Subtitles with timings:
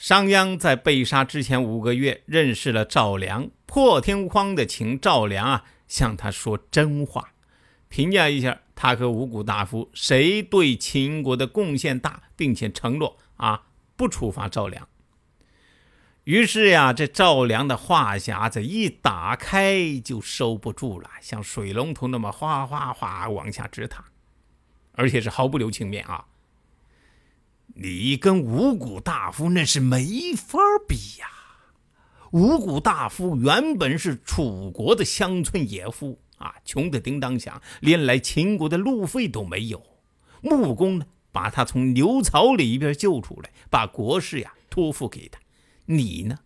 [0.00, 7.34] 商鞅在被杀之前五个月认识了赵良，破天荒的请赵良啊向他说真话，
[7.90, 14.88] 评价一下他和五谷大夫谁对秦国的贡献大，并且承诺啊不处罚赵良。
[16.24, 24.02] 于是呀，这赵良的话匣子一打开就收不住了，像水龙头那么哗哗哗往下直淌，
[24.92, 26.24] 而且是毫不留情面啊。
[27.74, 31.26] 你跟五谷大夫那是没法比呀！
[32.32, 39.82] 五谷大夫原本是楚国的乡村野夫啊，穷得叮当响，连来秦国的路费都没有。
[40.42, 45.38] 穆公呢，把他从牛槽里边救出来，把国事呀托付给他。
[45.86, 46.38] 你呢？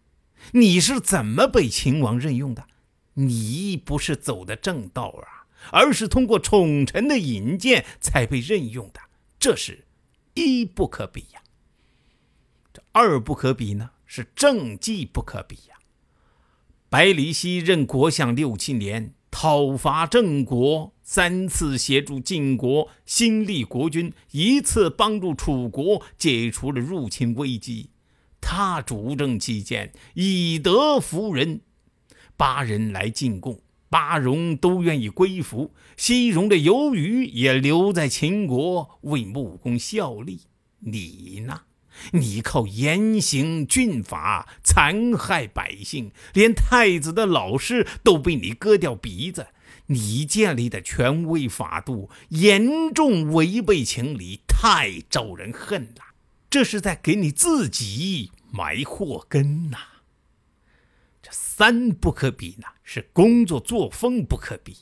[0.52, 2.66] 你是怎么被秦王任用的？
[3.14, 9.00] 你不是走的正道啊，而是通过宠臣的引荐才被任用的，
[9.38, 9.83] 这是。
[10.34, 11.42] 一不可比呀，
[12.72, 15.76] 这二不可比呢，是政绩不可比呀。
[16.88, 27.90] 百里奚任国相六七年，讨伐郑国，三次协助晋国兴立国君，一次帮助楚国解除了入侵危机。
[28.40, 31.62] 他主政期间，以德服人，
[32.36, 33.60] 八人来进贡。
[33.94, 40.40] 八荣都愿意归服，西戎的游鱼也留在秦国为穆公效力。
[40.80, 41.60] 你呢？
[42.10, 49.46] 你靠严刑峻法残害百姓，连太子的老师都被你割掉鼻子。
[49.86, 56.02] 你建立的权威法度严重违背情理，太招人恨了。
[56.50, 59.93] 这是在给你自己埋祸根呐！
[61.56, 62.66] 三不可比呢？
[62.82, 64.76] 是工作作风不可比。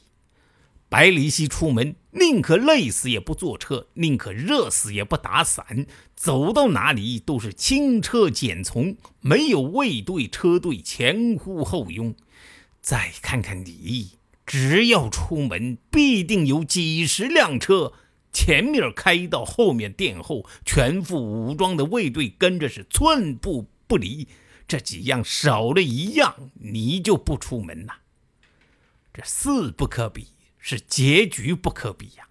[0.88, 5.84] 百里奚出门宁可累死也不坐车，宁可热死也不打伞，
[6.16, 12.14] 走到哪里都是轻车简从，没有卫队车队前呼后拥。
[12.80, 14.12] 再看看你，
[14.46, 17.92] 只要出门，必定有几十辆车，
[18.32, 24.26] 前面开到，后面殿后，全副武装的卫队跟着是寸步不离。
[24.72, 27.96] 这几样少了一样，你就不出门呐。
[29.12, 30.28] 这四不可比，
[30.58, 32.26] 是结局不可比呀。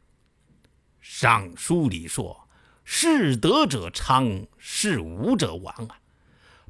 [0.99, 2.47] 尚书里说
[2.83, 5.99] ：“是德者昌，是武者亡啊。”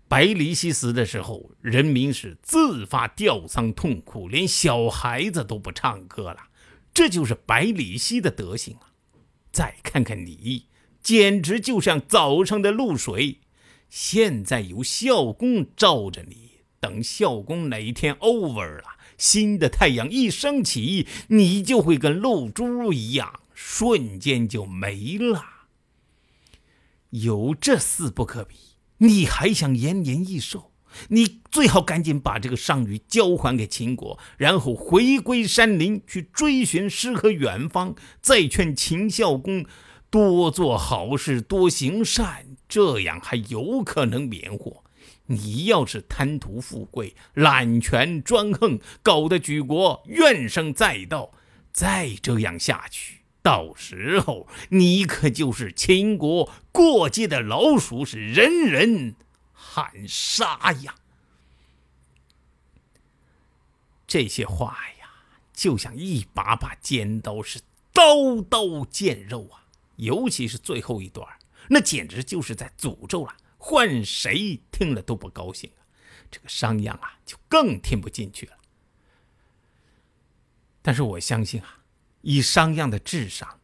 [0.10, 6.50] 百里奚死的时候，人民是自发吊丧痛哭，连小孩子都不唱歌了。
[6.94, 8.92] 这就是百里奚的德行啊。
[9.54, 10.66] 再看看你，
[11.02, 13.40] 简直就像早上的露水。
[13.92, 18.86] 现在有孝公罩着你，等孝公哪一天 over 了。
[19.18, 25.44] 新的太阳一升起，你就会跟露珠一样，瞬间就没了。
[27.10, 28.56] 有这四不可比，
[29.00, 30.72] 你还想延年益寿？
[31.10, 39.66] 你最好赶紧把这个上虞交还给秦国，然后回归山林去追寻诗和远方，再劝秦孝公
[40.12, 44.84] 多做好事，多行善，这样还有可能免祸。
[45.28, 51.32] 你要是贪图富贵、揽权专横，搞得举国怨声载道，
[51.72, 59.16] 再这样下去，到时候你可就是秦国过街的老鼠，是人人
[59.54, 60.96] 喊杀呀！
[64.06, 65.08] 这些话呀，
[65.54, 67.62] 就像一把把尖刀，是
[67.94, 69.61] 刀刀见肉啊！
[69.96, 71.28] 尤其是最后一段，
[71.70, 73.36] 那简直就是在诅咒了。
[73.58, 75.86] 换谁听了都不高兴啊！
[76.32, 78.54] 这个商鞅啊，就更听不进去了。
[80.82, 81.84] 但是我相信啊，
[82.22, 83.60] 以商鞅的智商，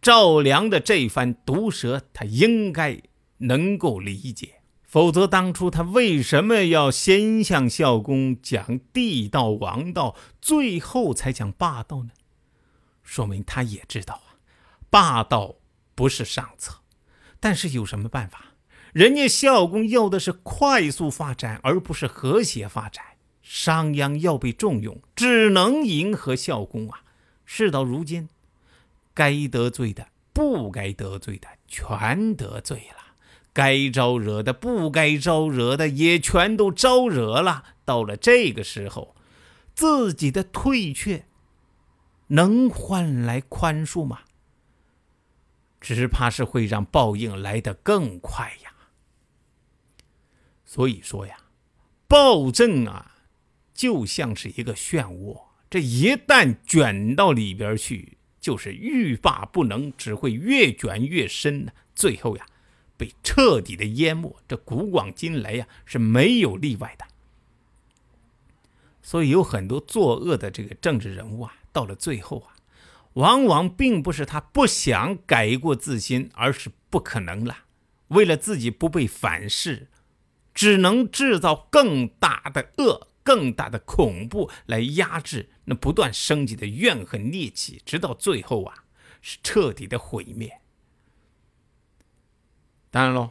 [0.00, 3.00] 赵良的这番毒舌，他应该
[3.38, 4.62] 能够理解。
[4.82, 12.10] 否则当初他为什么要先向孝公讲地道王道，最后才讲霸道呢？
[13.04, 14.31] 说明他也知道啊，
[14.92, 15.54] 霸道
[15.94, 16.80] 不是上策。
[17.40, 18.54] 但是有什么办法？
[18.92, 23.02] 人家孝公要的是快速发展，而不是和谐发展。
[23.40, 27.00] 商鞅要被重用，只能迎合孝公啊！
[27.46, 28.28] 事到如今，
[29.14, 33.16] 该得罪的、不该得罪的，全得罪了；
[33.54, 37.64] 该招惹的、不该招惹的，也全都招惹了。
[37.86, 39.16] 到了这个时候，
[39.74, 41.24] 自己的退却
[42.26, 44.20] 能换来宽恕吗？
[45.82, 48.72] 只怕是会让报应来得更快呀。
[50.64, 51.36] 所以说呀，
[52.08, 53.16] 暴政啊，
[53.74, 61.72] 就像是一个漩涡，这一旦卷到里边去，就是欲罢不能，只会越卷越深呢。
[61.94, 62.46] 最后呀，
[62.96, 64.34] 被彻底的淹没。
[64.48, 67.04] 这古往今来呀，是没有例外的。
[69.02, 72.54] 所以有很多作恶的这个政治人物啊，到了最后啊，
[73.14, 77.58] 往往并不是他不想改过自新，而是不可能了。
[78.08, 79.88] 为了自己不被反噬。
[80.54, 88.84] 只能制造更大的恶、更大的恐怖来压制那不断升级的怨恨戾气，直到最后啊，
[89.22, 90.60] 是彻底的毁灭。
[92.90, 93.30] 当然喽，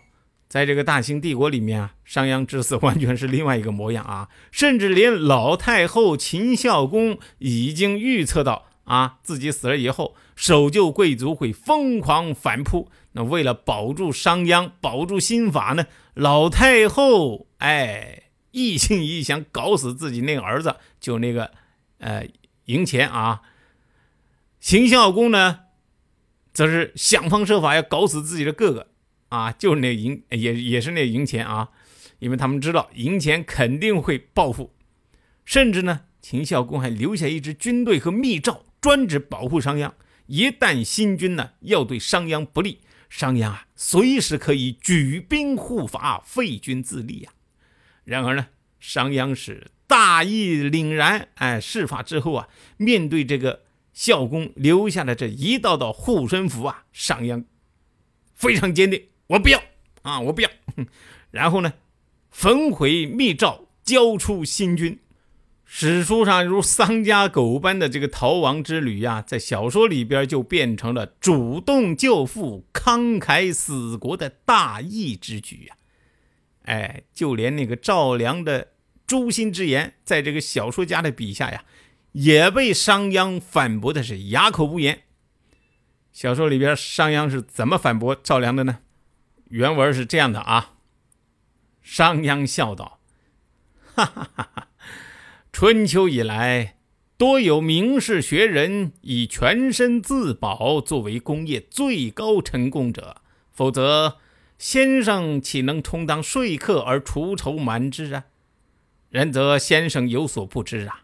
[0.49, 12.89] 在这个大清帝国里面啊，商鞅之死完全是另外一个模样啊，甚至连老太后秦孝公已经预测到啊，自己死了以后，守旧贵族会疯狂反扑。
[13.13, 15.85] 那为了保住商鞅，保住新法呢？
[16.13, 21.51] 老太后哎，一心一意想搞死自己那个儿子，就那个
[21.99, 22.27] 呃
[22.65, 23.43] 赢钱啊。
[24.59, 25.59] 秦孝公呢，
[26.53, 28.87] 则是想方设法要搞死自己的哥哥
[29.29, 31.69] 啊，就是那赢也也是那赢钱啊，
[32.19, 34.73] 因为他们知道赢钱肯定会报复，
[35.45, 39.93] 甚至呢，秦孝公还留下一支军队和密诏，专职保护商鞅。
[40.25, 42.81] 一旦新军呢要对商鞅不利。
[43.09, 47.33] 商鞅啊，随时可以举兵护法，废君自立啊。
[48.05, 48.47] 然而呢，
[48.79, 52.47] 商鞅是大义凛然，哎，事发之后啊，
[52.77, 57.43] 面对这个孝公留下的这一道道护身符啊，商鞅
[58.33, 59.61] 非常坚定，我不要
[60.03, 60.49] 啊，我不要。
[61.31, 61.73] 然后呢，
[62.29, 64.97] 焚毁密诏，交出新军。
[65.73, 75.75] 史书上如丧家狗般的这个逃亡之旅呀，在小说里边就变成了主动救父、慷慨死国的大义之举呀！
[76.63, 78.73] 哎，就连那个赵良的
[79.07, 81.63] 诛心之言，在这个小说家的笔下呀，
[82.11, 85.03] 也被商鞅反驳的是哑口无言。
[86.11, 88.79] 小说里边商鞅是怎么反驳赵良的呢？
[89.45, 90.73] 原文是这样的啊：
[91.81, 92.99] 商鞅笑道
[93.95, 94.67] ：“哈哈哈哈。”
[95.51, 96.77] 春秋以来，
[97.17, 103.17] 多有名士学人以全身自保作为功业最高成功者，
[103.51, 104.17] 否则
[104.57, 108.25] 先生岂能充当说客而除愁满之啊？
[109.09, 111.03] 然则先生有所不知啊，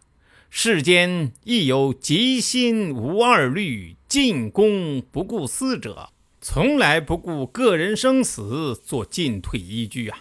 [0.50, 6.10] 世间亦有极心无二虑、进攻不顾私者，
[6.42, 10.20] 从来不顾个人生死做进退依据啊！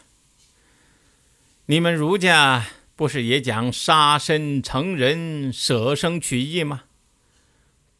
[1.67, 2.67] 你们儒家。
[2.97, 6.85] 不是也讲杀身成仁、舍生取义吗？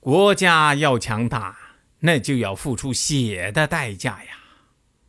[0.01, 1.59] 国家要强大，
[2.01, 4.39] 那就要付出血的代价呀！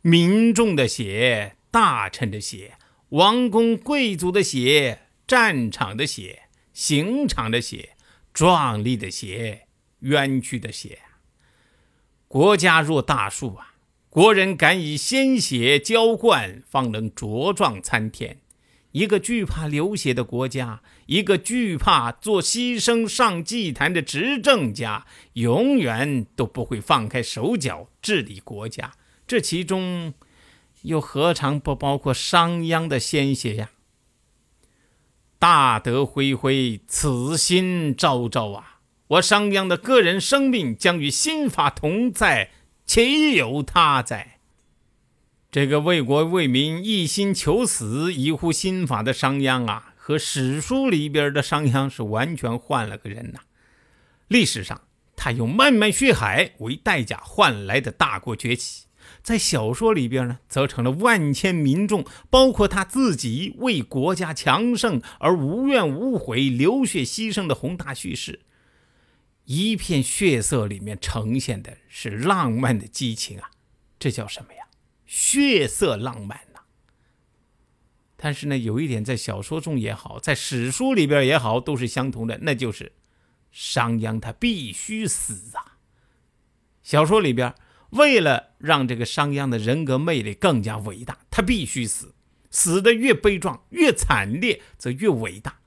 [0.02, 2.74] 民众的血、大臣的血、
[3.10, 6.42] 王公贵族的血、战场的血、
[6.74, 7.96] 刑场的血、
[8.34, 9.68] 壮丽的血、
[10.00, 10.98] 冤屈的血。
[12.26, 13.72] 国家若大树啊，
[14.10, 18.36] 国人敢以鲜血浇灌，方能茁壮参天。
[18.92, 28.92] 一个惧怕流血的国家，一个惧怕做牺牲上祭坛的执政家，永远都不会放开手脚治理国家。
[29.26, 30.14] 这其中，
[30.82, 33.70] 又何尝不包括商鞅的鲜血呀？
[35.38, 38.80] 大德恢恢，此心昭昭啊！
[39.08, 42.50] 我商鞅的个人生命将与新法同在，
[42.84, 44.37] 岂有他在？
[45.50, 53.40] 这个为国为民一心求死、一乎新法的商鞅啊，和史书里边的商鞅是完全换了个人呐。
[54.28, 54.82] 历史上，
[55.16, 58.84] 他用漫漫血海为代价换来的大国崛起，
[59.22, 68.40] 在小说里边呢，则成了万千民众，包括他自己为国家强盛而无怨无悔、流血牺牲的宏大叙事。
[69.46, 73.48] 一片血色里面呈现的是浪漫的激情啊，
[73.98, 74.67] 这叫什么呀？
[75.08, 76.60] 血色浪漫呐，
[78.14, 82.92] 但是呢，有一点在小说中也好，在史书里边也好，都是相同的，那就是
[83.50, 85.78] 商鞅他必须死啊。
[86.82, 87.54] 小说里边
[87.92, 92.14] 为了让这个商鞅的人格魅力更加伟大，他必须死，
[92.50, 95.60] 死的越悲壮、越惨烈，则越伟大。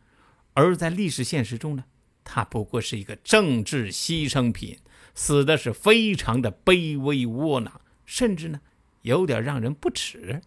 [0.53, 1.85] 而在历史现实中呢，
[2.23, 4.77] 他不过是一个政治牺牲品，
[5.15, 8.61] 死的是非常的卑微窝囊，甚至呢。
[9.01, 10.41] 有点让人不齿。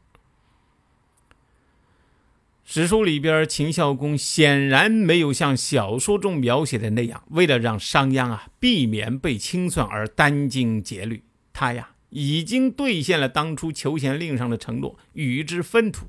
[2.67, 11.23] 史书里边，秦孝公显然没有像小说中描写的那样，为了让商鞅啊避免被清算而殚精竭虑。
[11.53, 16.07] 他呀已经兑现了当初求贤令上的承诺，与之分土，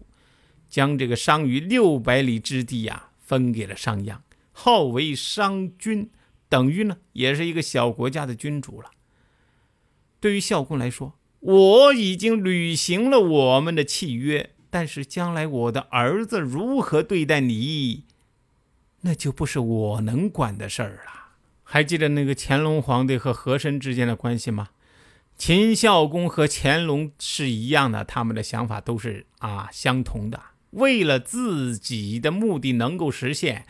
[0.69, 4.19] 将这个商于六百里之地呀分给了商鞅，
[4.53, 6.09] 号为商君，
[6.47, 8.91] 等于呢也是一个小国家的君主了。
[10.21, 11.13] 对于孝公来说，
[11.45, 14.51] 我已经履行了我们的契约。
[14.71, 18.03] 但是将来我的儿子如何对待你，
[19.01, 21.37] 那就不是我能管的事儿了。
[21.63, 24.69] 还记得那个乾隆皇帝和和珅之间的关系吗？
[25.37, 30.41] 秦孝公和乾隆是一样的，他们的想法都是啊相同的。
[30.71, 33.65] 为了自己的目的能够实现，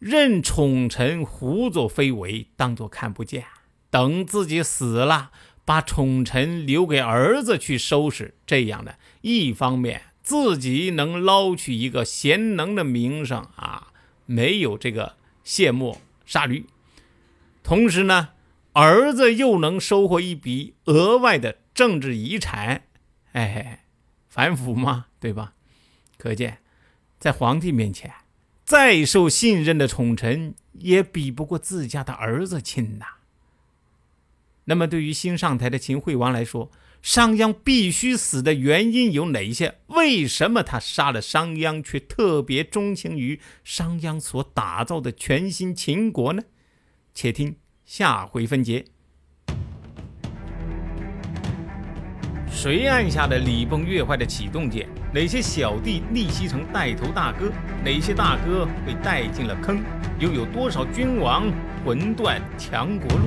[0.00, 3.44] 任宠臣胡作非为，当做看不见，
[3.90, 5.30] 等自己死了，
[5.64, 8.34] 把宠臣留给儿子去收拾。
[8.46, 10.02] 这样的一方面。
[10.24, 13.88] 自己能捞取一个贤能的名声啊，
[14.24, 16.64] 没有这个卸磨杀驴，
[17.64, 18.28] 同时呢，
[18.72, 22.84] 儿子又能收获一笔额外的政治遗产，
[23.32, 23.84] 哎，
[24.28, 25.54] 反腐嘛，对吧？
[26.16, 26.58] 可见，
[27.18, 28.12] 在皇帝面前，
[28.64, 33.06] 再受信任的宠臣也比不过自家的儿子亲呐。
[34.64, 36.70] 那么，对于新上台的秦惠王来说，
[37.02, 39.78] 商鞅必须死的原因有哪些？
[39.88, 46.44] 为什么他杀了商鞅，却特别钟情于商鞅所打造的全新秦国呢？
[47.12, 48.84] 且听下回分解。
[52.48, 54.88] 谁按下了礼崩乐坏的启动键？
[55.12, 57.50] 哪些小弟逆袭成带头大哥？
[57.84, 59.82] 哪些大哥被带进了坑？
[60.20, 61.50] 又有多少君王
[61.84, 63.26] 魂断强国路？